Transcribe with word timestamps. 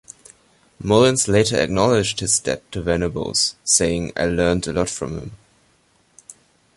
Mullins 0.79 1.27
later 1.27 1.57
acknowledged 1.57 2.21
his 2.21 2.39
debt 2.39 2.63
to 2.71 2.81
Venables, 2.81 3.53
saying, 3.63 4.11
I 4.17 4.25
learnt 4.25 4.65
a 4.65 4.73
lot 4.73 4.89
from 4.89 5.15
him. 5.19 5.31